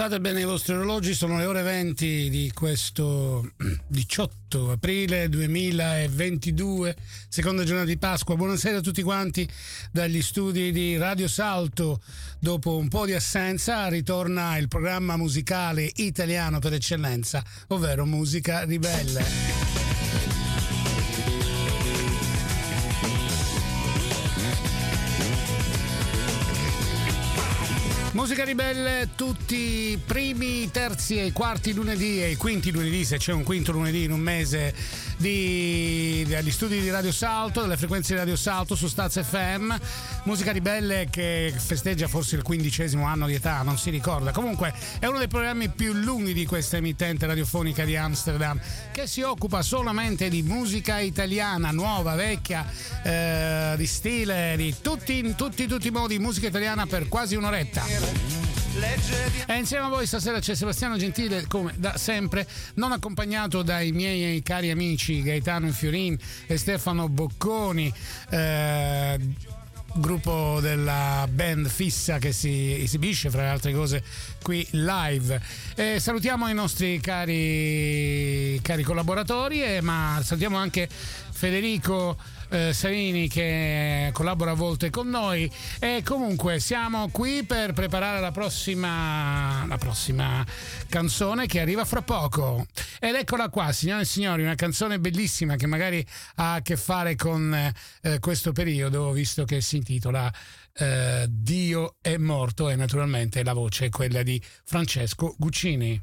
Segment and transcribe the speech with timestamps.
[0.00, 3.52] Puntate bene i vostri orologi, sono le ore 20 di questo
[3.86, 6.96] 18 aprile 2022,
[7.28, 8.34] seconda giornata di Pasqua.
[8.34, 9.46] Buonasera a tutti quanti
[9.92, 12.00] dagli studi di Radio Salto.
[12.38, 19.59] Dopo un po' di assenza ritorna il programma musicale italiano per eccellenza, ovvero Musica Ribelle.
[28.20, 29.56] Musica ribelle tutti
[29.92, 34.02] i primi, terzi e quarti lunedì e i quinti lunedì, se c'è un quinto lunedì
[34.02, 34.74] in un mese
[35.20, 39.74] di, dagli studi di Radio Salto, delle frequenze di Radio Salto su Staz FM.
[40.24, 44.32] Musica ribelle che festeggia forse il quindicesimo anno di età, non si ricorda.
[44.32, 48.58] Comunque è uno dei programmi più lunghi di questa emittente radiofonica di Amsterdam
[48.92, 52.66] che si occupa solamente di musica italiana, nuova, vecchia,
[53.02, 58.59] eh, di stile, di tutti, in tutti, tutti i modi, musica italiana per quasi un'oretta.
[59.46, 64.42] E insieme a voi stasera c'è Sebastiano Gentile, come da sempre, non accompagnato dai miei
[64.42, 67.92] cari amici Gaetano Infiorin e Stefano Bocconi.
[68.30, 69.18] Eh,
[69.94, 74.04] gruppo della band fissa che si esibisce fra le altre cose
[74.40, 75.40] qui live
[75.74, 82.16] e salutiamo i nostri cari, cari collaboratori eh, ma salutiamo anche Federico
[82.50, 85.50] eh, Savini che collabora a volte con noi.
[85.78, 90.44] E comunque siamo qui per preparare la prossima, la prossima
[90.88, 92.66] canzone che arriva fra poco.
[92.98, 96.04] Ed eccola qua signore e signori una canzone bellissima che magari
[96.36, 100.32] ha a che fare con eh, questo periodo visto che si intitola
[100.74, 106.00] eh, Dio è morto e naturalmente la voce è quella di Francesco Guccini.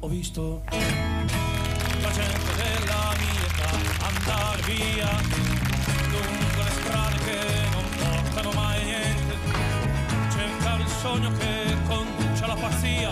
[0.00, 5.43] Ho visto la gente della mia età andare via
[11.04, 13.10] sogno che conduce alla pazzia.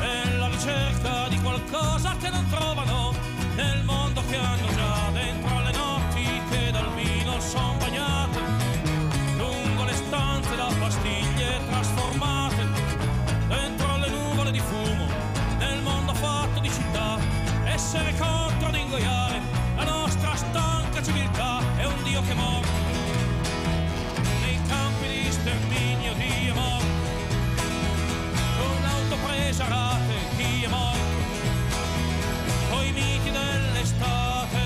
[0.00, 3.14] E la ricerca di qualcosa che non trovano
[3.56, 8.38] nel mondo che hanno già dentro le notti che dal vino sono bagnate.
[9.38, 12.68] Lungo le stanze da pastiglie trasformate
[13.48, 15.06] dentro le nuvole di fumo
[15.56, 17.16] nel mondo fatto di città
[17.64, 18.31] essere contro
[29.52, 30.98] esarate chi è morto
[32.70, 34.58] coi miti dell'estate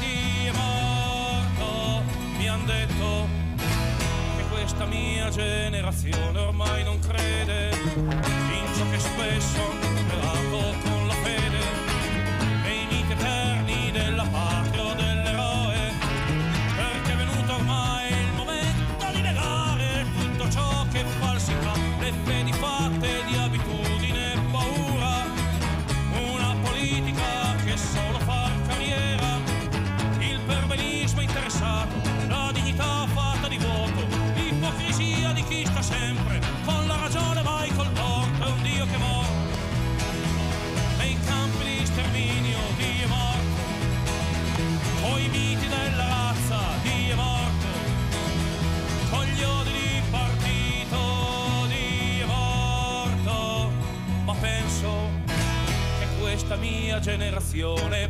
[0.00, 2.02] di morto
[2.36, 3.28] mi han detto
[4.36, 8.27] che questa mia generazione ormai non crede
[57.18, 58.08] mia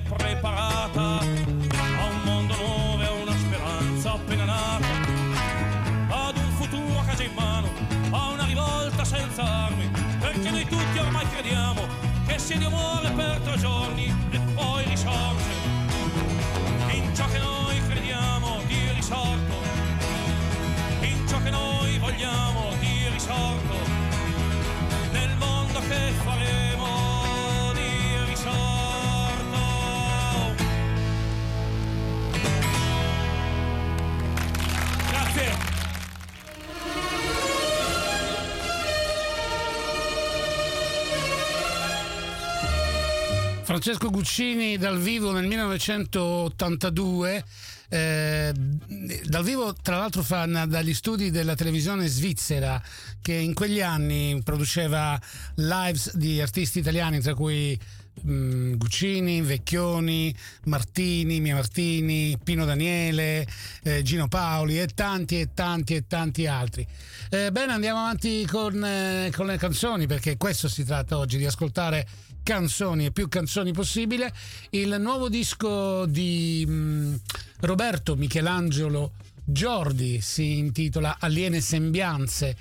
[43.79, 47.45] Francesco Guccini dal vivo nel 1982.
[47.91, 52.83] Eh, dal vivo tra l'altro fa dagli studi della televisione svizzera
[53.23, 55.17] che in quegli anni produceva
[55.55, 57.79] lives di artisti italiani tra cui
[58.23, 60.35] mh, Guccini, Vecchioni,
[60.65, 63.47] Martini, Mia Martini, Pino Daniele,
[63.85, 66.85] eh, Gino Paoli e tanti e tanti e tanti altri.
[67.31, 71.47] Eh, bene, andiamo avanti con, eh, con le canzoni perché questo si tratta oggi di
[71.47, 72.07] ascoltare
[72.49, 74.33] canzoni e più canzoni possibile.
[74.71, 77.15] Il nuovo disco di mh, mm,
[77.61, 79.13] Roberto Michelangelo
[79.45, 82.57] Giordi si intitola Aliene Sembianze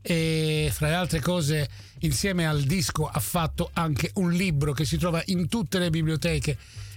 [0.00, 1.68] e fra le altre cose
[2.00, 6.56] insieme al disco ha fatto anche un libro che si trova in tutte le biblioteche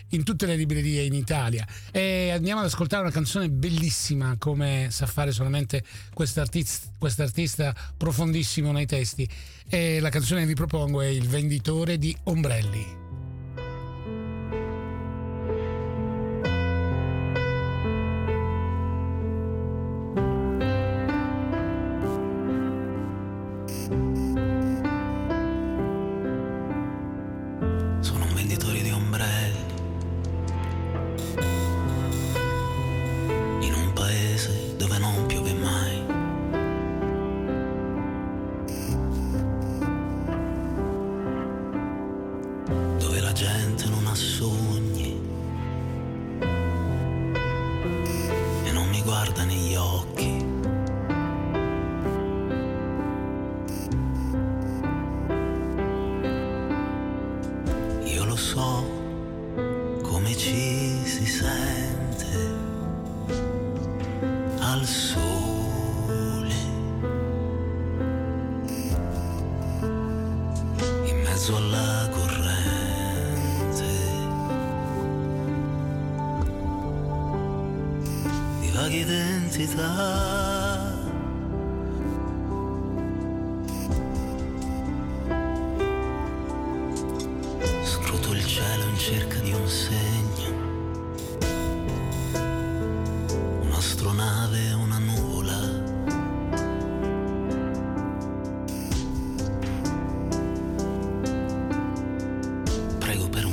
[0.10, 5.06] in tutte le librerie in Italia e andiamo ad ascoltare una canzone bellissima come sa
[5.06, 9.28] fare solamente quest'artista, quest'artista profondissimo nei testi
[9.68, 13.05] e la canzone che vi propongo è Il venditore di ombrelli.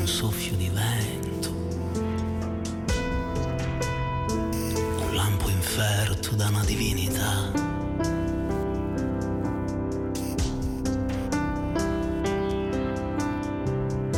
[0.03, 1.51] un soffio di vento,
[4.99, 7.53] un lampo inferto da una divinità.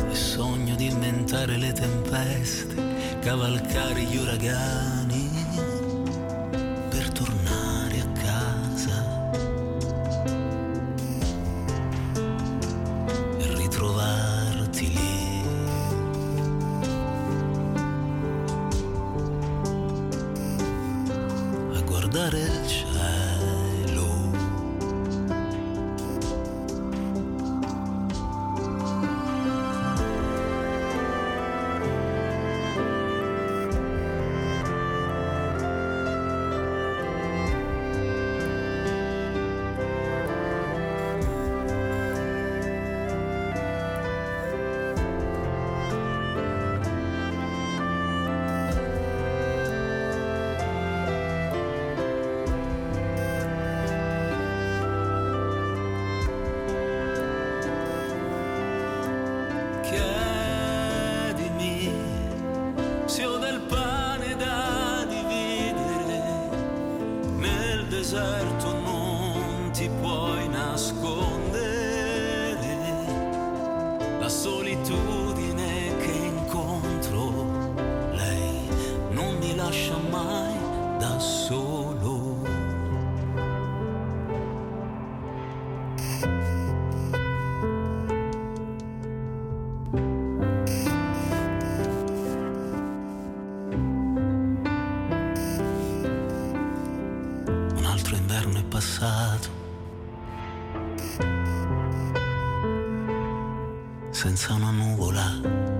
[0.09, 4.94] E sogno di inventare le tempeste, cavalcare gli uragani.
[105.47, 105.74] Il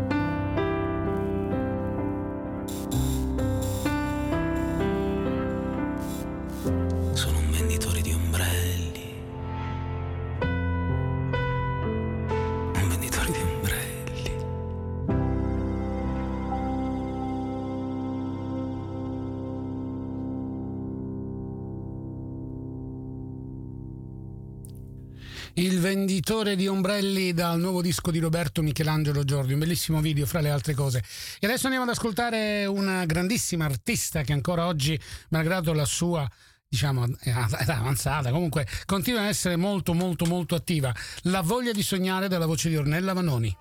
[26.56, 30.74] di ombrelli dal nuovo disco di Roberto Michelangelo Giordi, un bellissimo video fra le altre
[30.74, 31.04] cose.
[31.40, 36.30] E adesso andiamo ad ascoltare una grandissima artista che ancora oggi, malgrado la sua
[36.68, 40.94] diciamo età avanzata, comunque continua a essere molto molto molto attiva.
[41.24, 43.56] La voglia di sognare della voce di Ornella Vanoni.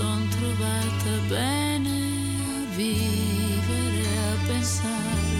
[0.00, 1.98] Te mi son trovata bene
[2.40, 5.38] a vivere, a pensare.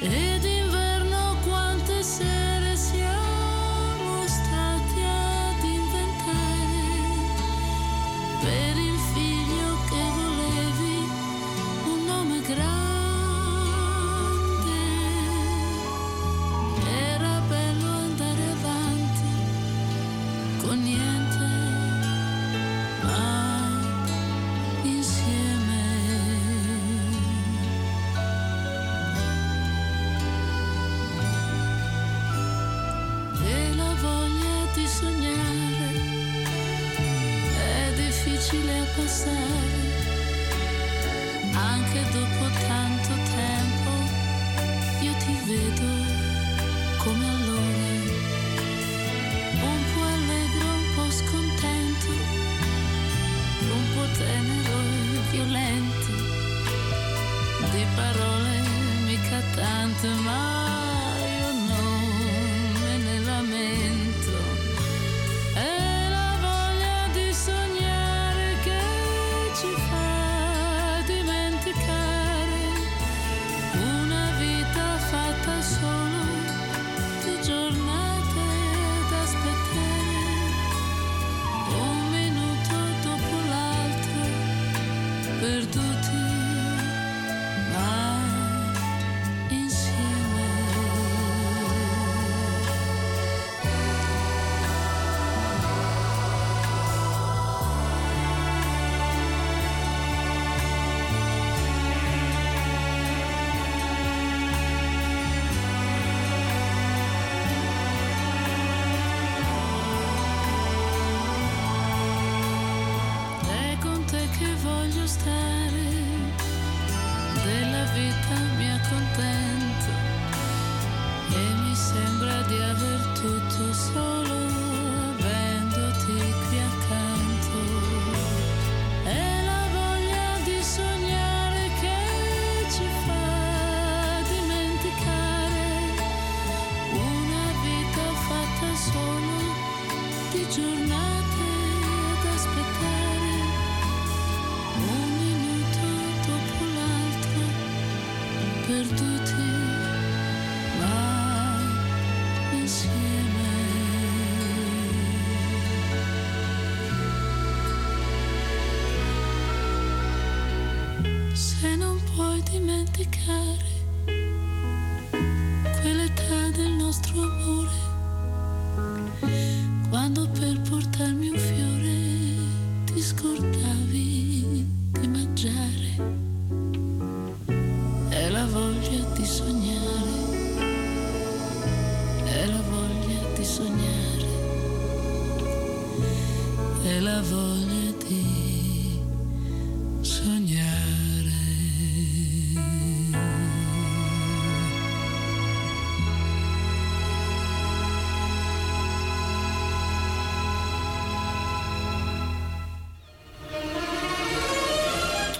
[0.00, 0.51] Ed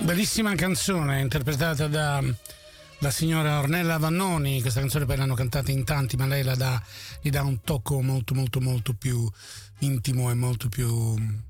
[0.05, 2.23] Bellissima canzone interpretata da
[2.99, 4.61] la signora Ornella Vannoni.
[4.61, 6.83] Questa canzone poi l'hanno cantata in tanti, ma lei dà,
[7.21, 9.29] gli dà un tocco molto, molto, molto più
[9.81, 10.87] intimo e molto più.
[10.87, 11.41] come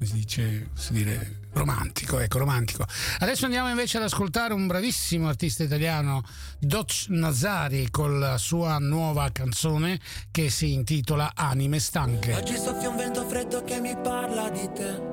[0.00, 2.84] si dice, si dire, romantico, ecco, romantico.
[3.20, 6.22] Adesso andiamo invece ad ascoltare un bravissimo artista italiano,
[6.58, 9.98] Doc Nazari, con la sua nuova canzone
[10.30, 12.34] che si intitola Anime Stanche.
[12.34, 15.07] Oggi soffia un vento freddo che mi parla di te.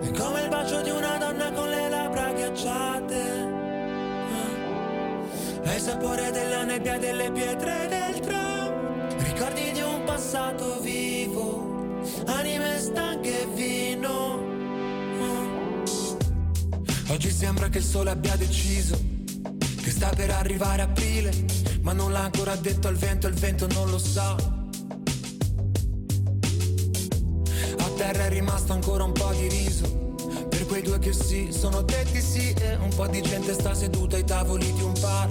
[0.00, 3.48] È come il bacio di una donna con le labbra ghiacciate.
[5.62, 9.18] È il sapore della nebbia delle pietre del tram.
[9.18, 12.00] Ricordi di un passato vivo.
[12.26, 14.38] Anime stanche e vino.
[17.08, 18.98] Oggi sembra che il sole abbia deciso
[19.82, 21.30] che sta per arrivare aprile,
[21.82, 24.59] ma non l'ha ancora detto al vento, il vento non lo sa.
[28.00, 30.14] Terra è rimasto ancora un po' di riso
[30.48, 34.16] per quei due che sì, sono detti sì e un po' di gente sta seduta
[34.16, 35.28] ai tavoli di un bar.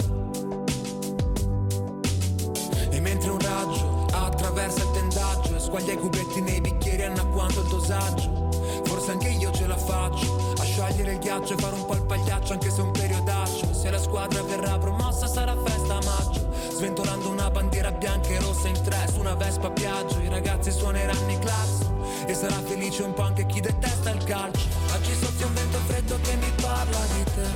[2.90, 7.68] E mentre un raggio attraversa il tendaggio e squaglia i cubetti nei bicchieri annacquando il
[7.70, 8.50] dosaggio,
[8.84, 12.04] forse anche io ce la faccio a sciogliere il ghiaccio e fare un po' il
[12.04, 13.74] pagliaccio anche se è un periodaccio.
[13.74, 16.39] Se la squadra verrà promossa sarà festa a maggio,
[16.80, 20.18] sventolando una bandiera bianca e rossa in tre su una vespa a piaggio.
[20.20, 21.84] I ragazzi suoneranno i class
[22.24, 24.66] e sarà felice un po' anche chi detesta il calcio.
[24.94, 27.48] Oggi soffia un vento freddo che mi parla di te.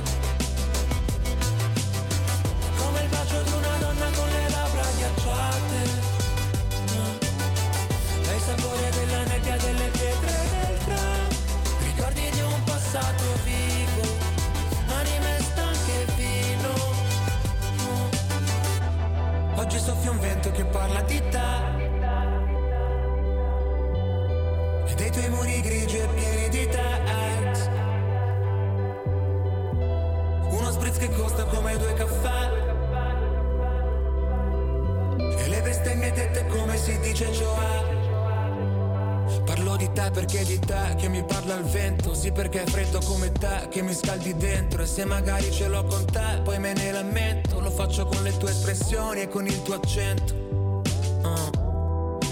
[2.77, 4.54] Come il bacio di una donna con le
[19.75, 21.39] Oggi soffia un vento che parla di te.
[24.87, 26.83] E dei tuoi muri grigi e pieni di te.
[30.49, 32.51] Uno spritz che costa come due caffè
[35.19, 38.04] E le bestemmie dette come si dice cioè
[39.75, 42.99] Parlo di te perché di te che mi parla il vento Sì perché è freddo
[43.05, 46.71] come te che mi scaldi dentro E se magari ce l'ho con te poi me
[46.71, 50.81] ne lamento Lo faccio con le tue espressioni e con il tuo accento
[51.23, 51.49] Ah.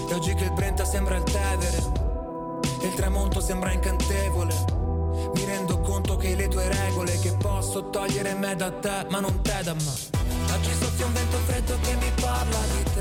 [0.08, 1.82] E oggi che il Brenta sembra il Tevere
[2.80, 4.54] e il tramonto sembra incantevole.
[5.34, 9.40] Mi rendo conto che le tue regole che posso togliere me da te, ma non
[9.42, 9.92] te da me.
[10.54, 12.93] Oggi soffia un vento freddo che mi parla di te.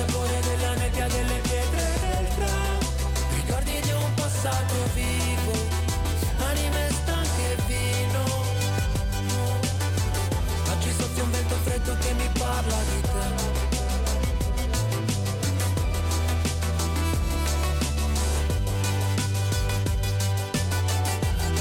[0.00, 2.78] Sapore della nebbia delle pietre del tram.
[3.34, 5.52] Ricordi di un passato vivo.
[6.48, 8.22] Anime stanche e vino.
[10.72, 13.28] Oggi soffia un vento freddo che mi parla di te.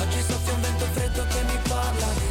[0.01, 2.28] Oggi soffia un vento freddo che mi parla di te.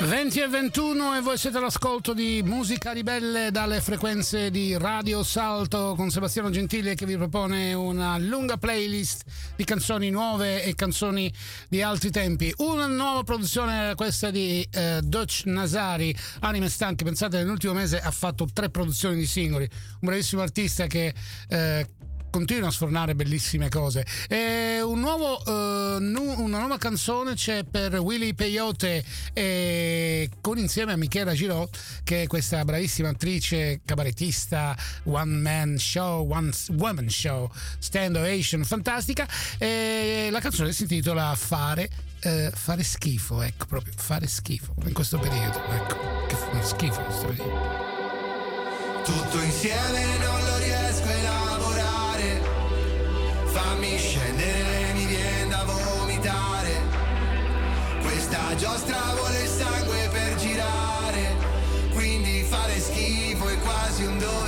[0.00, 5.94] 20 e 21 e voi siete all'ascolto di Musica Ribelle dalle frequenze di Radio Salto
[5.96, 9.24] con Sebastiano Gentile che vi propone una lunga playlist
[9.56, 11.32] di canzoni nuove e canzoni
[11.68, 12.54] di altri tempi.
[12.58, 18.46] Una nuova produzione questa di eh, Dutch Nasari, Anime Stanche, pensate nell'ultimo mese ha fatto
[18.52, 21.12] tre produzioni di singoli, un bravissimo artista che
[21.48, 21.88] eh,
[22.30, 24.06] continua a sfornare bellissime cose.
[24.28, 30.92] E un nuovo, eh, nu- una nuova canzone c'è per Willy Peyote e con insieme
[30.92, 31.68] a Michela Giraud,
[32.04, 39.26] che è questa bravissima attrice, cabarettista, one man show, one woman show, stand ovation, fantastica.
[39.58, 41.88] E la canzone si intitola Fare.
[42.20, 47.86] eh, fare schifo, ecco proprio, fare schifo in questo periodo, ecco, che schifo questo periodo.
[49.04, 50.77] Tutto insieme non lo riesco
[53.60, 56.80] Fammi scendere, mi viene da vomitare.
[58.02, 61.34] Questa giostra vuole sangue per girare
[61.92, 64.47] Quindi fare schifo è quasi un dovere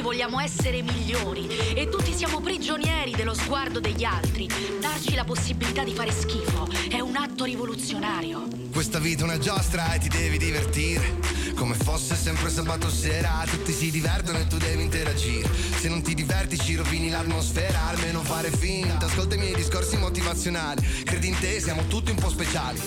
[0.00, 4.48] tutti vogliamo essere migliori e tutti siamo prigionieri dello sguardo degli altri,
[4.80, 8.48] darci la possibilità di fare schifo è un atto rivoluzionario.
[8.72, 11.18] Questa vita è una giostra e ti devi divertire.
[11.54, 15.46] Come fosse sempre sabato sera Tutti si divertono e tu devi interagire.
[15.78, 19.04] Se non ti diverti ci rovini l'atmosfera Almeno fare finta.
[19.04, 20.80] Ascolta i miei discorsi motivazionali.
[21.04, 22.80] Credi in te, siamo tutti un po' speciali.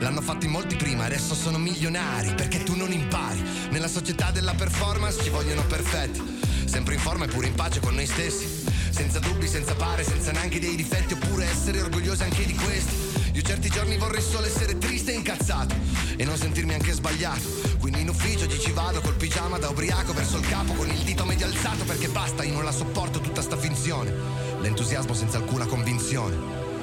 [0.00, 3.42] L'hanno fatto in molti prima, adesso sono milionari Perché tu non impari.
[3.70, 7.94] Nella società della performance ci vogliono perfetti Sempre in forma e pure in pace con
[7.94, 8.46] noi stessi
[8.90, 13.44] Senza dubbi, senza pare, senza neanche dei difetti Oppure essere orgogliosi anche di questi io
[13.44, 15.72] certi giorni vorrei solo essere triste e incazzato
[16.16, 17.76] e non sentirmi anche sbagliato.
[17.78, 20.98] Quindi in ufficio oggi ci vado col pigiama da ubriaco verso il capo con il
[21.04, 24.12] dito medio alzato perché basta, io non la sopporto tutta sta finzione.
[24.60, 26.36] L'entusiasmo senza alcuna convinzione.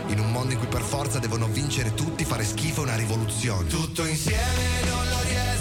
[0.08, 3.68] In un mondo in cui per forza devono vincere tutti, fare schifo è una rivoluzione.
[3.68, 5.55] Tutto insieme non lo riesco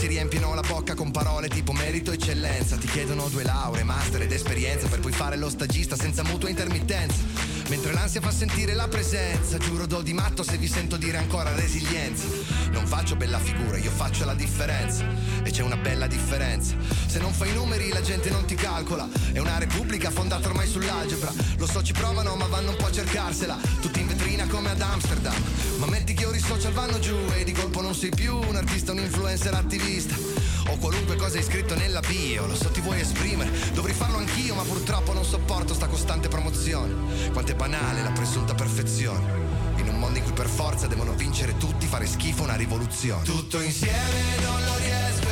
[0.00, 2.76] si riempiono la bocca con parole tipo merito, eccellenza.
[2.76, 7.49] Ti chiedono due lauree, master ed esperienza per poi fare lo stagista senza mutua intermittenza.
[7.70, 11.54] Mentre l'ansia fa sentire la presenza, giuro do di matto se vi sento dire ancora
[11.54, 12.24] resilienza.
[12.72, 15.04] Non faccio bella figura, io faccio la differenza.
[15.44, 16.74] E c'è una bella differenza.
[17.06, 19.08] Se non fai i numeri la gente non ti calcola.
[19.32, 21.32] È una repubblica fondata ormai sull'algebra.
[21.58, 23.56] Lo so ci provano ma vanno un po' a cercarsela.
[23.80, 25.40] Tutti in vetrina come ad Amsterdam.
[25.78, 28.56] Ma metti che ora i social vanno giù e di colpo non sei più un
[28.56, 30.16] artista, un influencer attivista.
[30.70, 33.50] O qualunque cosa hai scritto nella bio, lo so ti vuoi esprimere.
[33.72, 37.30] Dovrei farlo anch'io ma purtroppo non sopporto sta costante promozione.
[37.32, 39.48] Quanto è banale la presunta perfezione.
[39.76, 43.24] In un mondo in cui per forza devono vincere tutti, fare schifo una rivoluzione.
[43.24, 45.28] Tutto insieme non lo riesco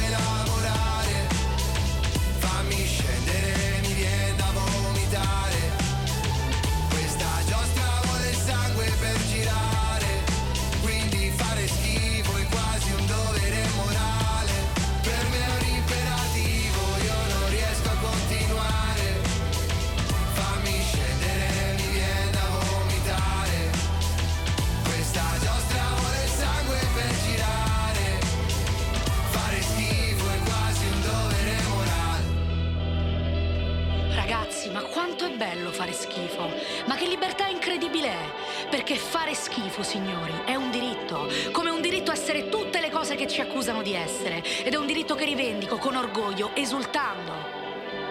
[39.78, 41.28] schifo, signori, è un diritto.
[41.52, 44.42] Come un diritto essere tutte le cose che ci accusano di essere.
[44.64, 47.32] Ed è un diritto che rivendico con orgoglio, esultando.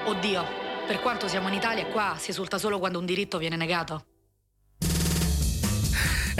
[0.05, 0.45] Oddio,
[0.85, 4.16] per quanto siamo in Italia, qua si esulta solo quando un diritto viene negato.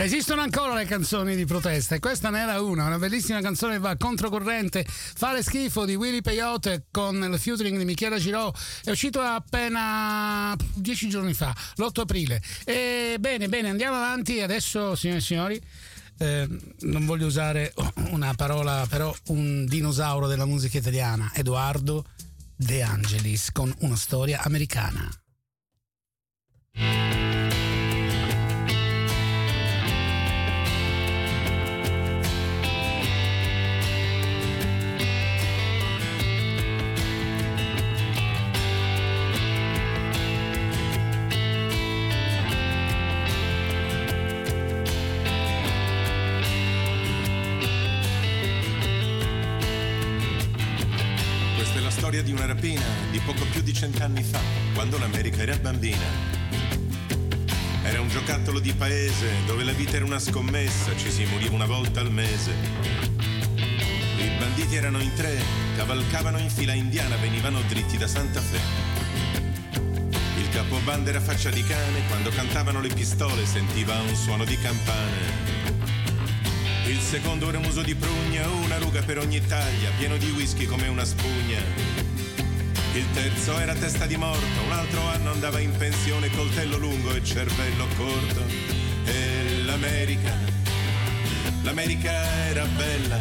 [0.00, 3.78] Esistono ancora le canzoni di protesta e questa ne era una, una bellissima canzone che
[3.80, 8.52] va controcorrente, Fare schifo di Willy Peyote con il featuring di Michela Girò,
[8.84, 12.40] è uscito appena dieci giorni fa, l'8 aprile.
[12.64, 15.60] E bene, bene, andiamo avanti adesso, signore e signori.
[16.18, 16.48] eh,
[16.82, 17.74] non voglio usare
[18.10, 22.04] una parola, però un dinosauro della musica italiana, Edoardo
[22.54, 25.10] De Angelis con una storia americana.
[53.78, 54.40] Cent'anni fa,
[54.74, 56.04] quando l'America era bambina.
[57.84, 61.66] Era un giocattolo di paese dove la vita era una scommessa, ci si moriva una
[61.66, 62.50] volta al mese.
[64.16, 65.40] I banditi erano in tre,
[65.76, 68.58] cavalcavano in fila indiana, venivano dritti da Santa Fe.
[70.38, 75.46] Il capobanda era faccia di cane, quando cantavano le pistole sentiva un suono di campane.
[76.86, 80.66] Il secondo era un muso di prugna, una ruga per ogni taglia, pieno di whisky
[80.66, 82.26] come una spugna.
[82.98, 87.22] Il terzo era testa di morto, un altro anno andava in pensione, coltello lungo e
[87.22, 88.42] cervello corto.
[89.04, 90.36] E l'America,
[91.62, 92.10] l'America
[92.48, 93.20] era bella,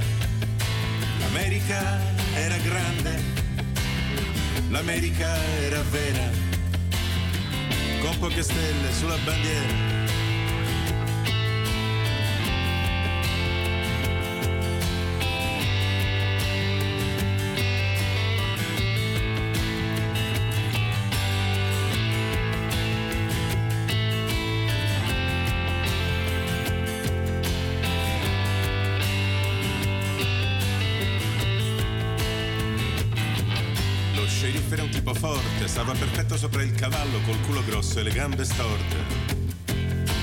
[1.19, 1.99] l'America
[2.33, 3.23] era grande,
[4.69, 6.27] l'America era vera,
[8.01, 9.96] con poche stelle sulla bandiera.
[35.77, 38.95] Stava perfetto sopra il cavallo col culo grosso e le gambe storte.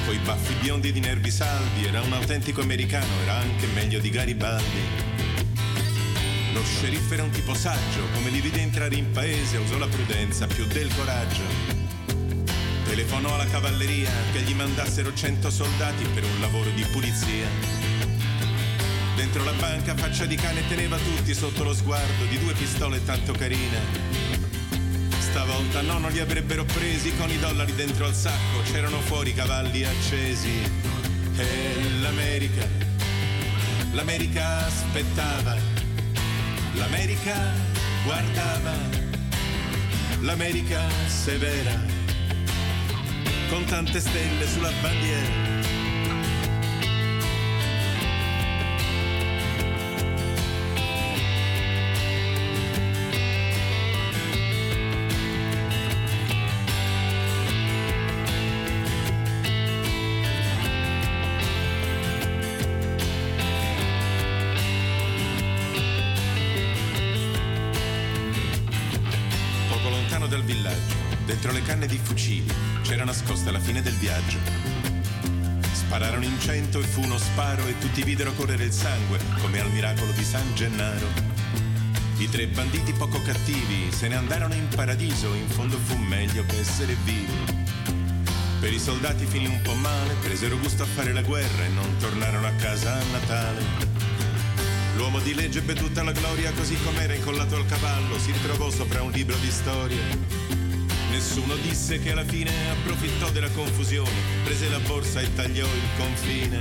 [0.04, 4.80] Coi baffi biondi di nervi saldi, era un autentico americano, era anche meglio di Garibaldi.
[6.54, 10.48] Lo sceriffo era un tipo saggio, come li vide entrare in paese, usò la prudenza
[10.48, 11.44] più del coraggio.
[12.86, 17.46] Telefonò alla cavalleria che gli mandassero cento soldati per un lavoro di pulizia.
[19.14, 23.32] Dentro la banca faccia di cane teneva tutti sotto lo sguardo di due pistole tanto
[23.34, 24.23] carine.
[25.54, 29.84] Stavolta no, non li avrebbero presi con i dollari dentro al sacco, c'erano fuori cavalli
[29.84, 30.50] accesi.
[31.36, 32.66] E l'America,
[33.92, 35.56] l'America aspettava,
[36.72, 37.52] l'America
[38.02, 38.74] guardava,
[40.22, 41.80] l'America severa,
[43.48, 45.53] con tante stelle sulla bandiera.
[71.64, 74.38] Canne di fucili, c'era nascosta la fine del viaggio.
[75.72, 79.70] Spararono in cento e fu uno sparo e tutti videro correre il sangue, come al
[79.70, 81.33] miracolo di San Gennaro.
[82.18, 86.59] I tre banditi poco cattivi se ne andarono in paradiso, in fondo fu meglio che
[86.59, 87.62] essere vivi.
[88.61, 91.96] Per i soldati finì un po' male, presero gusto a fare la guerra e non
[91.98, 93.62] tornarono a casa a Natale.
[94.96, 99.03] L'uomo di legge ebbe tutta la gloria così com'era incollato al cavallo, si ritrovò sopra
[99.03, 100.43] un libro di storie.
[101.14, 104.11] Nessuno disse che alla fine approfittò della confusione,
[104.42, 106.59] prese la borsa e tagliò il confine.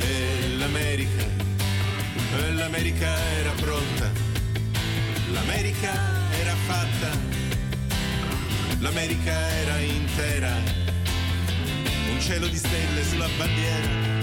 [0.00, 1.24] E l'America,
[2.54, 4.10] l'America era pronta,
[5.30, 5.92] l'America
[6.32, 7.18] era fatta,
[8.80, 10.56] l'America era intera
[12.10, 14.13] un cielo di stelle sulla bandiera.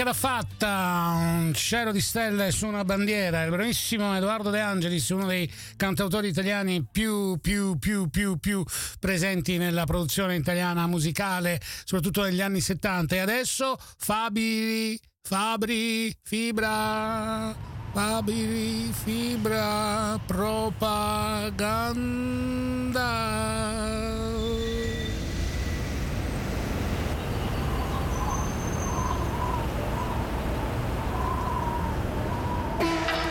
[0.00, 5.26] Era fatta, un cielo di stelle su una bandiera, il bravissimo Edoardo De Angelis, uno
[5.26, 8.64] dei cantautori italiani più, più, più, più, più
[8.98, 13.16] presenti nella produzione italiana musicale, soprattutto negli anni 70.
[13.16, 17.54] E adesso Fabi, Fabri, Fibra,
[17.92, 21.10] Fabri, Fibra, Propaganda.
[32.82, 33.21] Thank you.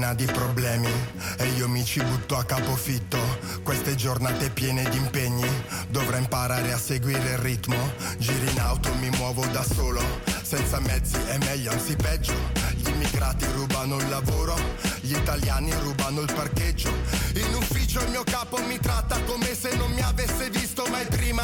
[0.00, 0.90] Piena di problemi
[1.36, 3.18] e io mi ci butto a capofitto.
[3.62, 5.46] Queste giornate piene di impegni,
[5.88, 7.76] dovrei imparare a seguire il ritmo.
[8.16, 10.00] Giri in auto, mi muovo da solo,
[10.42, 12.32] senza mezzi è meglio, anzi peggio.
[12.76, 14.56] Gli immigrati rubano il lavoro,
[15.00, 16.90] gli italiani rubano il parcheggio.
[17.34, 21.42] In ufficio il mio capo mi tratta come se non mi avesse visto mai prima.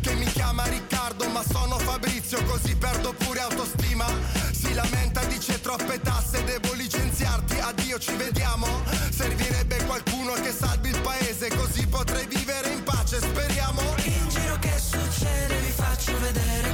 [0.00, 4.06] Che mi chiama Riccardo, ma sono Fabrizio, così perdo pure autostima.
[4.50, 6.67] Si lamenta, dice troppe tasse, devo
[7.36, 8.66] tutti addio ci vediamo.
[9.10, 13.80] Servirebbe qualcuno che salvi il paese Così potrei vivere in pace speriamo.
[14.04, 16.67] In giro che succede vi faccio vedere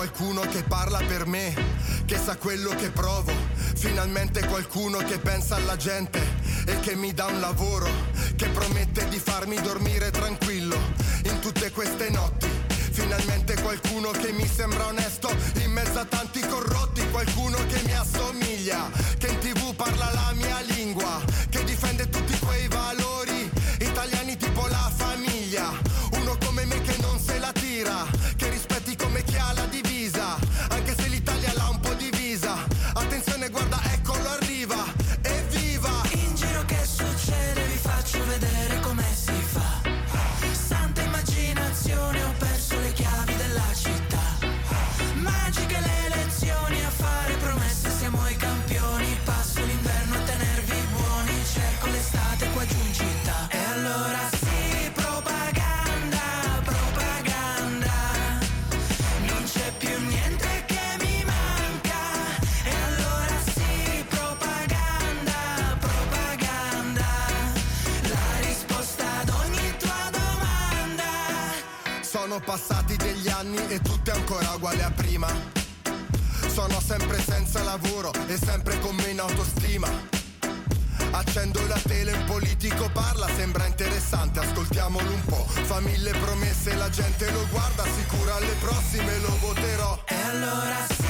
[0.00, 1.54] qualcuno che parla per me,
[2.06, 3.34] che sa quello che provo.
[3.76, 6.18] Finalmente qualcuno che pensa alla gente
[6.64, 7.86] e che mi dà un lavoro,
[8.34, 10.74] che promette di farmi dormire tranquillo
[11.24, 12.48] in tutte queste notti.
[12.92, 15.30] Finalmente qualcuno che mi sembra onesto
[15.62, 20.60] in mezzo a tanti corrotti, qualcuno che mi assomiglia, che in tv parla la mia
[20.60, 20.79] lingua,
[73.50, 75.28] anni e tutto è ancora uguale a prima.
[76.48, 79.88] Sono sempre senza lavoro e sempre con meno autostima.
[81.12, 85.44] Accendo la tele, un politico parla, sembra interessante, ascoltiamolo un po'.
[85.46, 90.02] Fa mille promesse, la gente lo guarda, sicura alle prossime lo voterò.
[90.06, 91.09] E allora sì,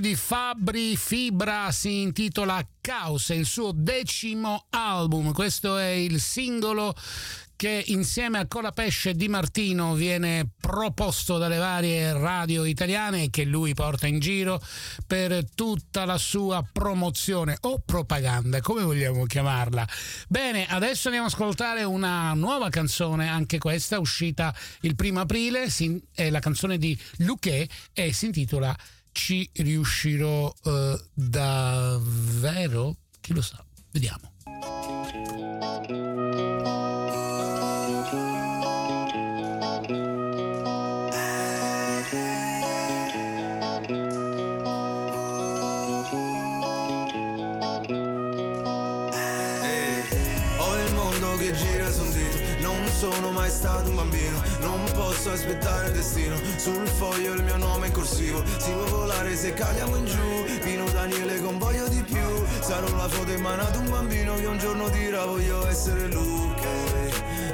[0.00, 5.32] di Fabri Fibra si intitola Caos, il suo decimo album.
[5.32, 6.94] Questo è il singolo
[7.56, 13.74] che insieme a Colapesce Di Martino viene proposto dalle varie radio italiane e che lui
[13.74, 14.60] porta in giro
[15.06, 19.88] per tutta la sua promozione o propaganda, come vogliamo chiamarla.
[20.28, 25.66] Bene, adesso andiamo ad ascoltare una nuova canzone, anche questa uscita il primo aprile,
[26.12, 28.76] è la canzone di Luque e si intitola
[29.14, 32.96] Ci riuscirò eh, davvero?
[33.20, 33.64] Chi lo sa?
[33.92, 34.32] Vediamo.
[53.04, 57.88] Sono mai stato un bambino Non posso aspettare il destino Sul foglio il mio nome
[57.88, 58.84] in corsivo Si può
[59.36, 60.44] se cadiamo in giù.
[60.60, 62.44] Pino Daniele con voglio di più.
[62.60, 66.62] Sarò la foto in mano ad un bambino Che un giorno dirà voglio essere Luca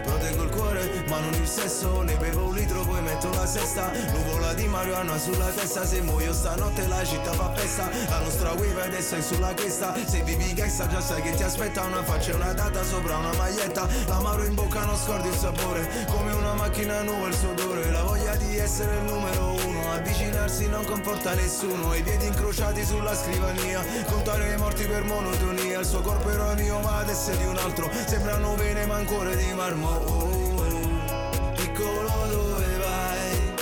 [0.04, 2.02] Proteggo il cuore ma non il sesso.
[2.02, 3.90] Ne bevo un litro poi metto la sesta.
[4.12, 5.84] Nuvola di marijuana sulla testa.
[5.84, 7.90] Se muoio stanotte la città fa festa.
[8.08, 9.94] La nostra wave adesso è sulla cresta.
[10.06, 13.32] Se vivi gangsta già sai che ti aspetta Una faccia e una data sopra una
[13.36, 13.88] maglietta.
[14.06, 16.06] L'amaro in bocca non scordi il sapore.
[16.08, 20.68] Come una macchina nuova il suo odore La voglia di essere il numero uno Avvicinarsi
[20.68, 21.94] non comporta nessuno.
[21.94, 23.84] I piedi incrociati sulla scrivania.
[24.06, 25.80] Contare i morti per monotonia.
[25.80, 27.90] Il suo corpo era mio ma adesso è di un altro.
[28.06, 29.88] Sembrano vene ma ancora di marmo.
[29.88, 31.52] Oh, oh.
[31.54, 33.54] Piccolo dove vai?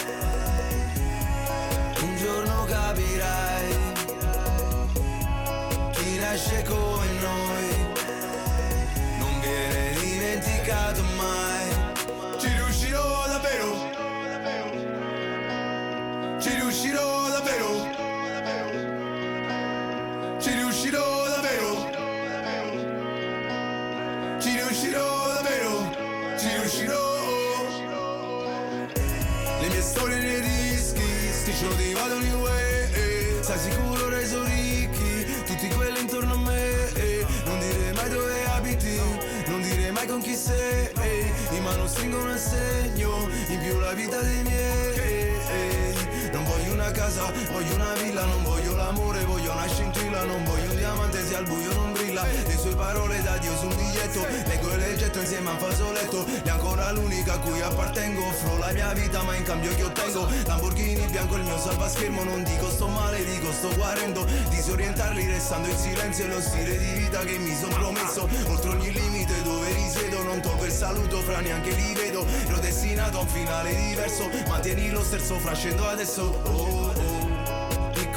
[2.00, 3.76] Un giorno capirai
[5.92, 7.96] Chi nasce come noi.
[9.18, 11.17] Non viene dimenticato mai
[31.68, 37.26] Striscio di vado in way Sai sicuro reso ricchi Tutti quelli intorno a me eh.
[37.44, 39.00] Non dire mai dove abiti
[39.46, 41.32] Non dire mai con chi sei eh.
[41.50, 46.30] In mano stringo un assegno In più la vita dei miei eh, eh.
[46.32, 50.70] Non voglio una casa, voglio una villa Non voglio l'amore, voglio una scintilla Non voglio
[50.70, 52.24] un diamante se al buio non brilla.
[52.24, 55.58] Le sue parole da Dio su un biglietto Leggo e le getto insieme a un
[55.58, 56.26] fazzoletto.
[56.44, 60.28] E ancora l'unica a cui appartengo Offro la mia vita ma in cambio che ottengo?
[60.46, 64.24] Lamborghini bianco il mio salvaschermo Non dico sto male, dico sto guarendo.
[64.48, 68.28] Disorientarli restando in silenzio È lo stile di vita che mi son promesso.
[68.48, 72.24] Oltre ogni limite dove risiedo Non tolgo il saluto fra neanche li vedo.
[72.46, 76.40] Ero destinato a un finale diverso Mantieni lo sterzo fra scendo adesso.
[76.44, 77.17] Oh oh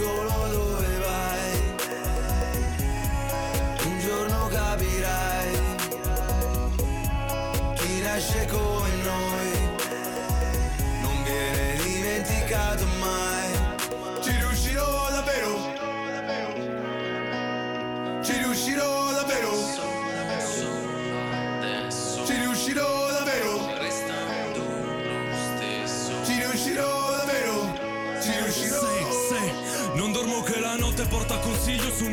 [0.02, 1.76] Piccolo dove vai?
[3.86, 5.56] Un giorno capirai
[7.76, 9.70] Chi nasce come noi.
[11.04, 13.01] Non viene dimenticato mai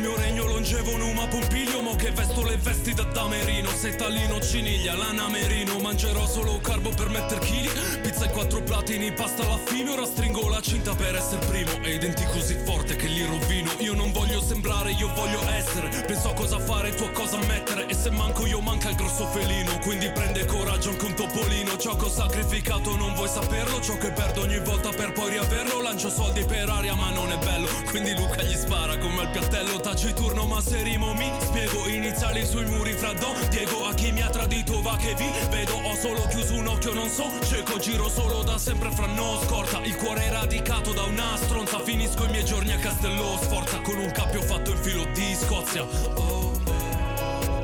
[0.09, 3.69] mio regno longevo Numa Pompilio Mo che vesto le vesti da damerino.
[3.69, 5.77] Settalino, ciniglia, lana merino.
[5.79, 7.69] Mangerò solo carbo per metter chili.
[8.01, 9.91] Pizza e quattro platini, pasta alla fine.
[9.91, 11.71] Ora stringo la cinta per essere primo.
[11.83, 13.71] E i denti così forte che li rovino.
[13.79, 15.89] Io non voglio sembrare, io voglio essere.
[16.05, 17.87] Penso a cosa fare, tu a cosa mettere.
[17.87, 19.79] E se manco io manca il grosso felino.
[19.79, 21.77] Quindi prende coraggio anche un topolino.
[21.77, 23.81] Ciò che ho sacrificato non vuoi saperlo.
[23.81, 25.81] Ciò che perdo ogni volta per poi riaverlo.
[25.81, 27.67] Lancio soldi per aria ma non è bello.
[27.89, 29.79] Quindi Luca gli spara come al piattello.
[29.79, 34.21] Taciturno ma se rimo mi spiego iniziali sui muri fra Don Diego a chi mi
[34.21, 35.73] ha tradito va che vi vedo.
[35.73, 39.79] Ho solo chiuso un occhio non so cieco giro solo da sempre fra no scorta.
[39.81, 43.81] Il cuore radicato da una stronza finisco i miei giorni a Castello sforza.
[43.81, 45.81] Con un cappio fatto in filo di Scozia.
[45.81, 46.51] Oh,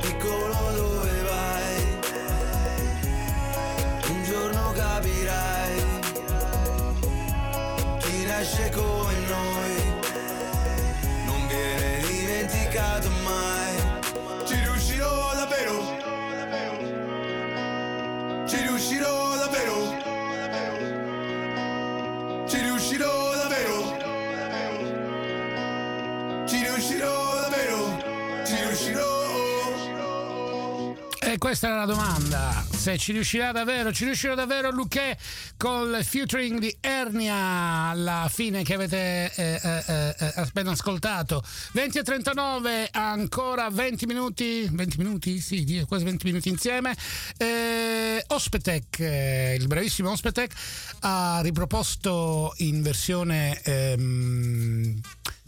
[0.01, 1.99] piccolo dove vai?
[4.09, 5.83] Un giorno capirai
[7.99, 9.94] chi nasce come noi
[12.99, 13.75] dimenticato mai.
[14.45, 16.03] Ci riuscirò davvero?
[18.47, 20.03] Ci riuscirò davvero?
[22.47, 23.97] Ci riuscirò davvero?
[26.47, 27.97] Ci riuscirò davvero?
[28.45, 29.13] Ci riuscirò?
[31.19, 35.17] E questa era la domanda, se ci riuscirà davvero, ci riuscirà davvero Luque
[35.57, 41.43] col featuring di Ernia alla fine che avete eh, eh, eh, appena ascoltato.
[41.71, 45.39] 20 e 39, ancora 20 minuti, 20 minuti?
[45.39, 46.95] Sì, quasi 20 minuti insieme.
[47.37, 50.53] Eh, Ospetec, eh, il bravissimo Ospetec,
[50.99, 53.59] ha riproposto in versione...
[53.63, 55.01] ehm,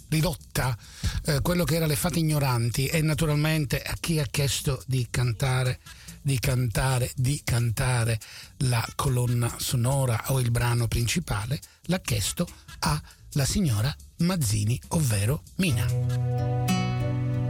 [0.10, 0.78] ridotta
[1.26, 5.80] eh, quello che era le fate ignoranti e naturalmente a chi ha chiesto di cantare
[6.28, 8.20] di cantare di cantare
[8.68, 12.46] la colonna sonora o il brano principale l'ha chiesto
[12.80, 17.47] alla signora Mazzini ovvero Mina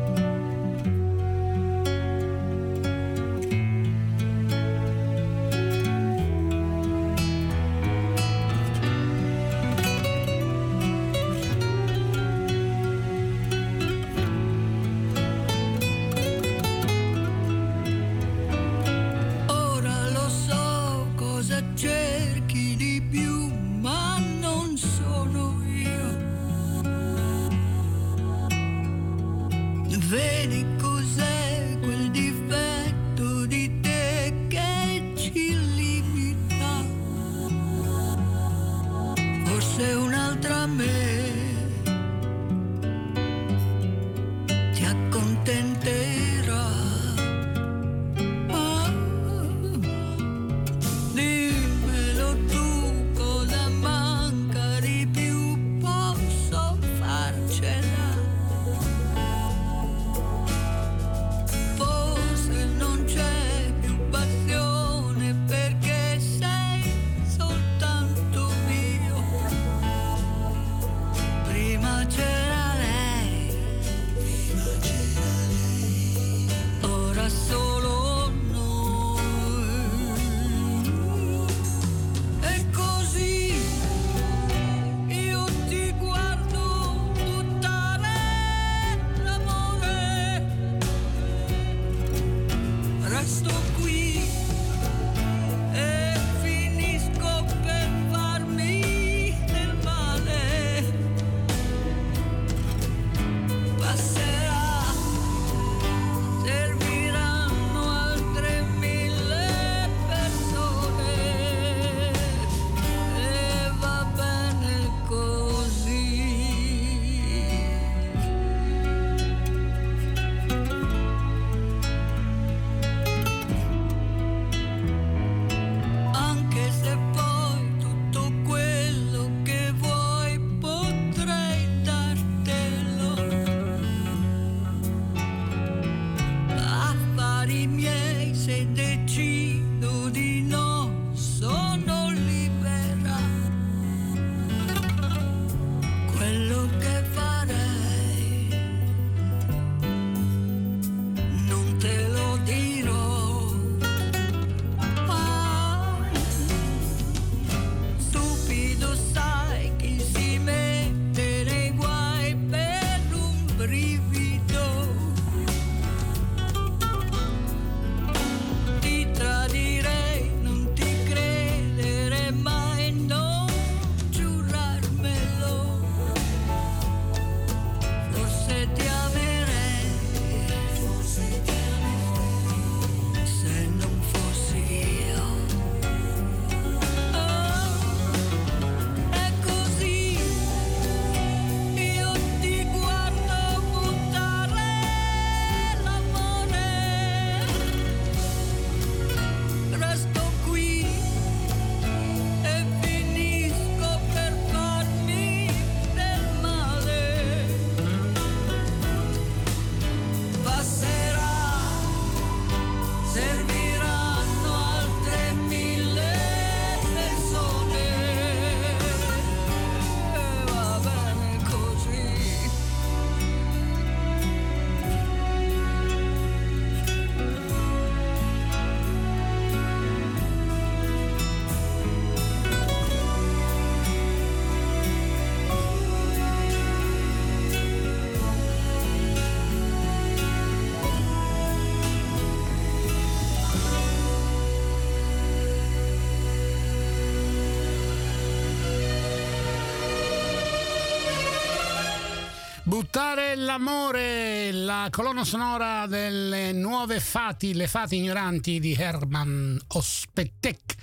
[252.78, 260.76] Buttare l'amore, la colonna sonora delle nuove fati, le fati ignoranti di Herman Ospetek,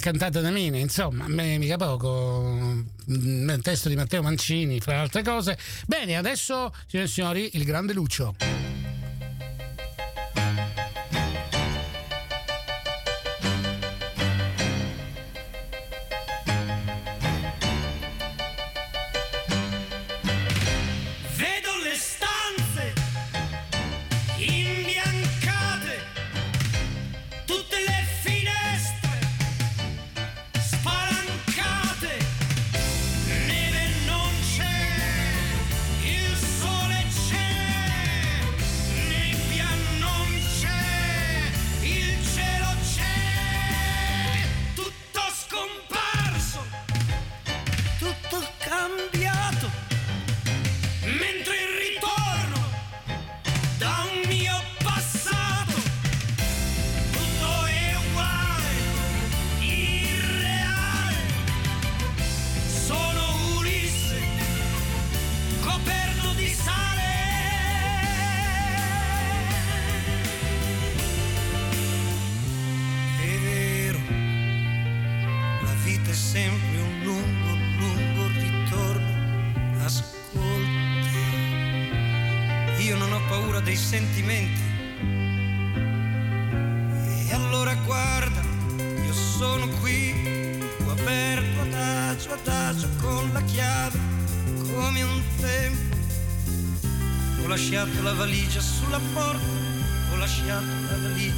[0.00, 5.58] cantata da Mine, insomma, mica poco, nel testo di Matteo Mancini, fra altre cose.
[5.86, 8.69] Bene, adesso, signore e signori, il grande Lucio.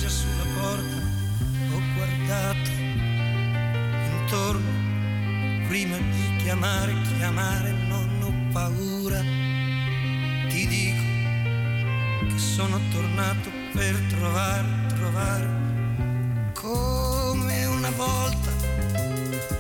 [0.02, 0.96] pioggia sulla porta,
[1.72, 2.70] ho guardato
[4.10, 9.20] intorno, prima di chiamare, chiamare non ho paura,
[10.48, 11.02] ti dico
[12.28, 15.48] che sono tornato per trovare, trovare
[16.54, 18.50] come una volta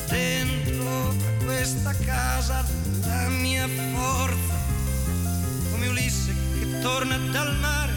[0.08, 1.14] dentro
[1.44, 2.64] questa casa
[3.04, 4.54] la mia forza,
[5.70, 7.91] come Ulisse che torna dal mare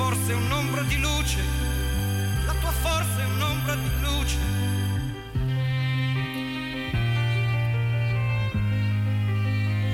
[0.00, 1.42] forza è un'ombra di luce,
[2.46, 4.38] la tua forza è un'ombra di luce.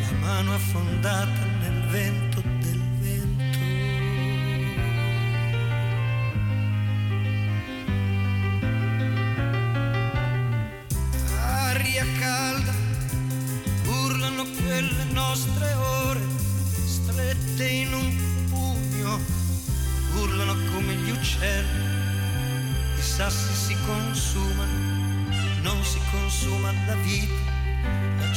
[0.02, 2.25] La mano affondata nel vento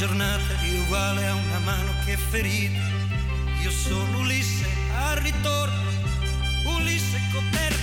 [0.10, 2.82] giornata è uguale a una mano che è ferita.
[3.62, 4.66] Io sono Ulisse
[4.98, 5.92] al ritorno,
[6.66, 7.79] Ulisse coperto.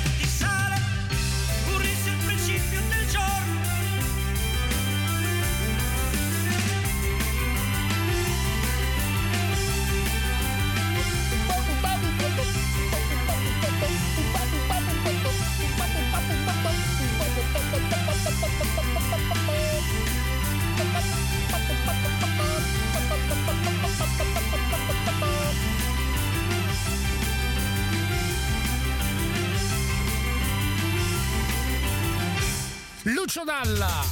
[33.62, 34.04] Galla.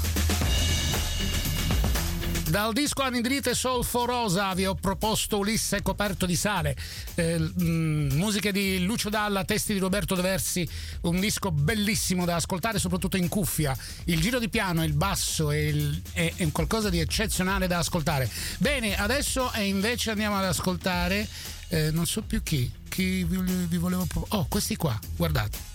[2.48, 6.74] Dal disco Anidrite Solforosa vi ho proposto Ulisse coperto di sale,
[7.14, 10.66] eh, mh, musiche di Lucio Dalla, testi di Roberto De Versi,
[11.02, 13.76] un disco bellissimo da ascoltare soprattutto in cuffia.
[14.04, 18.30] Il giro di piano, il basso è, il, è, è qualcosa di eccezionale da ascoltare.
[18.58, 21.28] Bene, adesso invece andiamo ad ascoltare,
[21.68, 23.36] eh, non so più chi, chi vi,
[23.66, 24.06] vi volevo...
[24.28, 25.73] Oh, questi qua, guardate.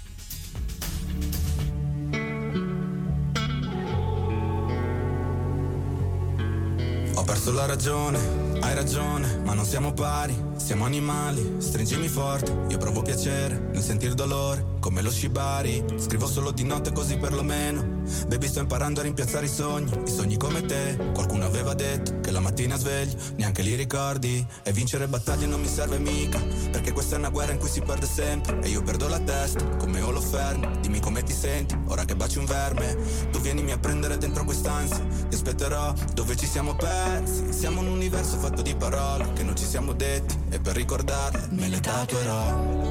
[7.30, 8.18] Perso la ragione,
[8.60, 14.16] hai ragione, ma non siamo pari, siamo animali, stringimi forte, io provo piacere nel sentir
[14.16, 17.99] dolore, come lo shibari, scrivo solo di notte così perlomeno.
[18.28, 22.32] Baby sto imparando a rimpiazzare i sogni, i sogni come te, qualcuno aveva detto che
[22.32, 26.40] la mattina sveglio, neanche li ricordi, e vincere battaglie non mi serve mica,
[26.72, 29.64] perché questa è una guerra in cui si perde sempre, e io perdo la testa,
[29.78, 32.98] come Holoferno, dimmi come ti senti, ora che baci un verme,
[33.32, 38.38] tu vienimi a prendere dentro quest'ansia, ti aspetterò dove ci siamo persi, siamo un universo
[38.38, 42.88] fatto di parole che non ci siamo detti, e per ricordarle me le tatuerò.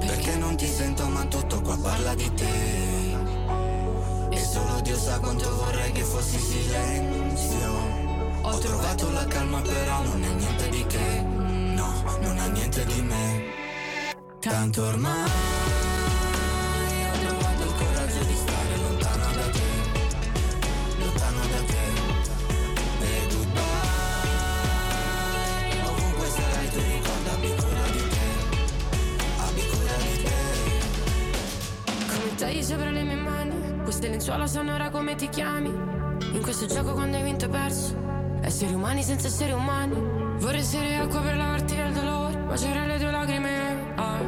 [0.00, 2.89] Perché non ti sento ma tutto qua parla di te
[4.60, 7.98] solo Dio sa quanto vorrei che fossi silenzio.
[8.42, 11.20] Ho trovato la calma però non è niente di che.
[11.20, 13.58] No, non ha niente di me.
[14.38, 15.89] Tanto ormai
[34.00, 35.68] Queste lenzuola sanno ora come ti chiami.
[35.68, 37.94] In questo gioco quando hai vinto e perso.
[38.40, 39.94] Esseri umani senza esseri umani.
[40.38, 43.92] Vorrei essere acqua per lavarti dal dolore c'era le tue lacrime.
[43.96, 44.20] Ah.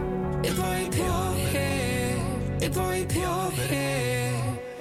[0.43, 4.31] E poi piove E poi piove.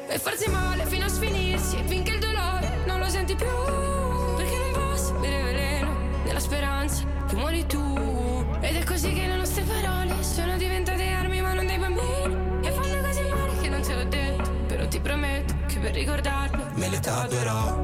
[0.10, 3.48] E farsi male fino a sfinirsi Finché il dolore non lo senti più.
[4.36, 8.46] Perché non posso bere veleno Nella speranza che muori tu.
[8.60, 11.31] Ed è così che le nostre parole Sono diventate armi
[15.82, 16.68] per ricordarlo.
[16.76, 17.80] Me le tatuerò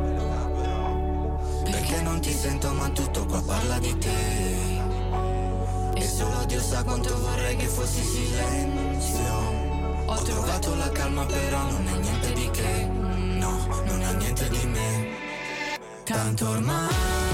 [1.64, 4.86] Perché non ti sento ma tutto qua parla di te.
[5.96, 9.66] E solo Dio sa quanto vorrei che fossi silenzio.
[10.06, 12.86] Ho trovato la calma però non è niente di che.
[12.86, 15.16] No, non ha niente di me.
[16.04, 17.27] Tanto ormai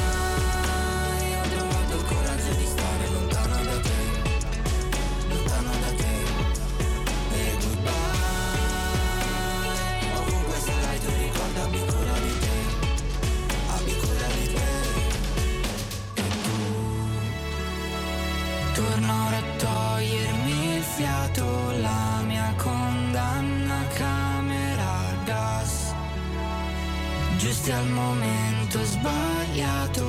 [27.64, 30.06] Giusti al momento sbagliato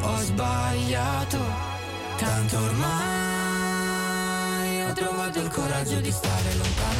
[0.00, 1.38] Ho sbagliato
[2.16, 4.00] Tanto ormai
[4.84, 6.99] ho trovato il coraggio di stare Lontano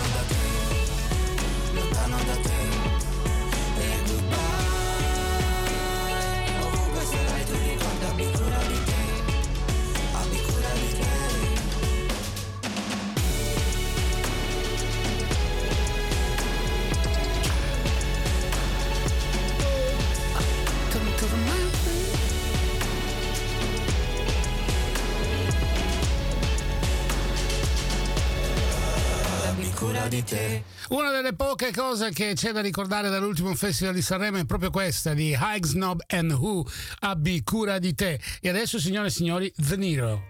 [30.91, 35.15] Una delle poche cose che c'è da ricordare dall'ultimo festival di Sanremo è proprio questa
[35.15, 36.67] di High Snob and Who,
[37.01, 38.19] abbi cura di te.
[38.41, 40.30] E adesso, signore e signori, The Nero.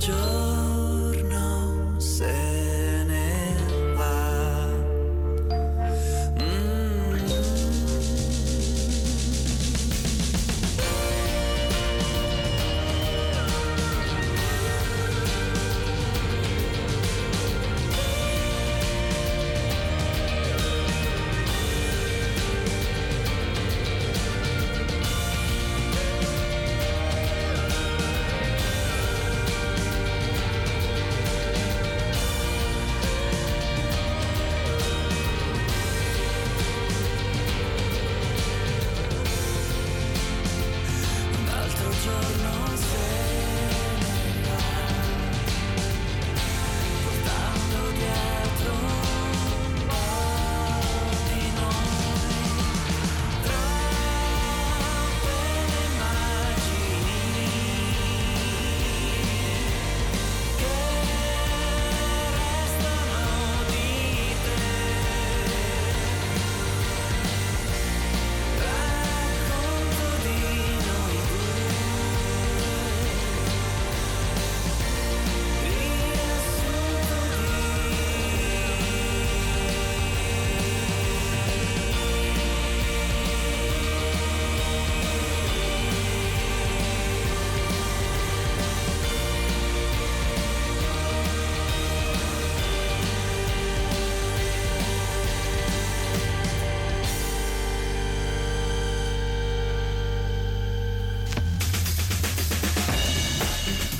[0.00, 0.47] 着。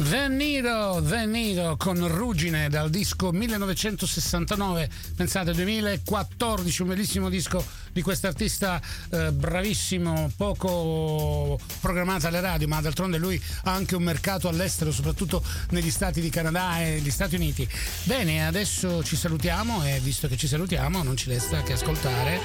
[0.08, 8.00] The Niro, The Niro con Ruggine dal disco 1969, pensate 2014, un bellissimo disco di
[8.00, 8.80] quest'artista
[9.10, 15.42] eh, bravissimo, poco programmata alle radio, ma d'altronde lui ha anche un mercato all'estero, soprattutto
[15.72, 17.68] negli stati di Canada e negli Stati Uniti.
[18.04, 22.40] Bene, adesso ci salutiamo e visto che ci salutiamo non ci resta che ascoltare.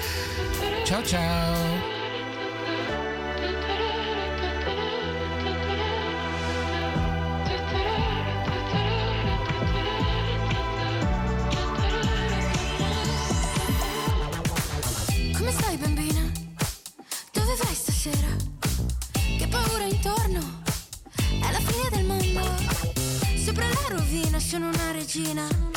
[0.83, 2.02] Ciao ciao!
[24.53, 25.72] Sono una regina.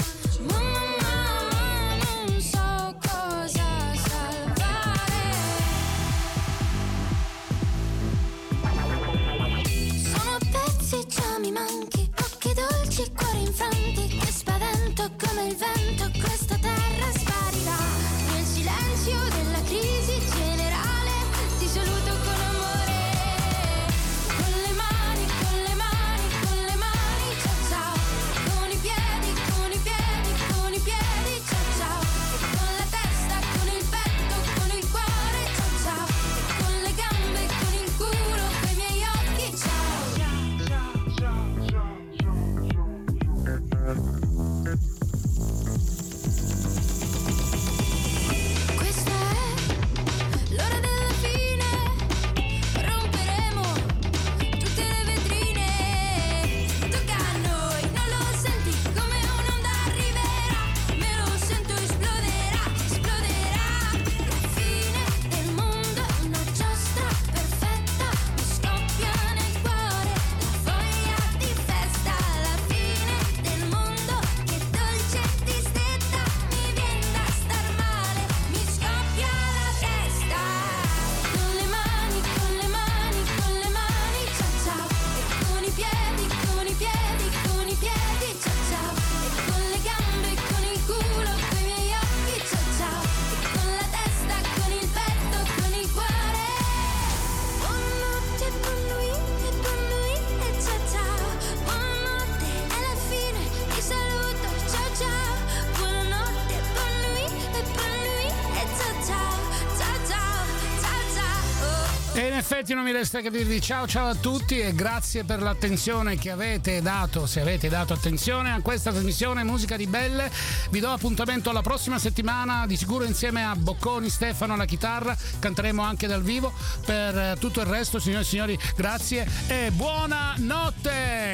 [112.66, 116.30] Effetti non mi resta che dirvi ciao ciao a tutti e grazie per l'attenzione che
[116.32, 120.30] avete dato, se avete dato attenzione a questa trasmissione Musica di Belle.
[120.70, 125.80] Vi do appuntamento alla prossima settimana, di sicuro insieme a Bocconi Stefano alla chitarra, canteremo
[125.80, 126.52] anche dal vivo.
[126.84, 131.25] Per eh, tutto il resto, signore e signori, grazie e buonanotte!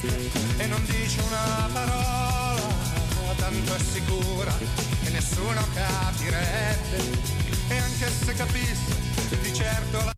[0.00, 2.60] Triste e non dice una parola,
[3.36, 4.52] tanto è sicura
[5.02, 6.98] che nessuno capirebbe
[7.68, 8.94] e anche se capisse
[9.42, 10.14] di certo la